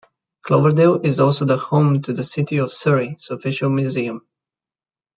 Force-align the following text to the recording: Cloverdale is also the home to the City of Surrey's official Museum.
Cloverdale 0.43 1.01
is 1.03 1.19
also 1.19 1.45
the 1.45 1.57
home 1.59 2.01
to 2.01 2.11
the 2.11 2.23
City 2.23 2.57
of 2.57 2.73
Surrey's 2.73 3.27
official 3.29 3.69
Museum. 3.69 4.25